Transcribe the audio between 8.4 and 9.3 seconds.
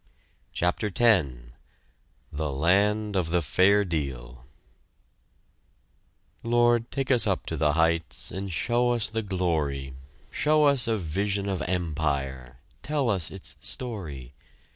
show us the